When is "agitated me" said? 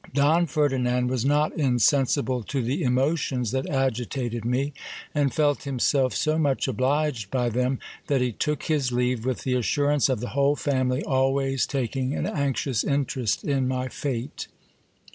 3.69-4.73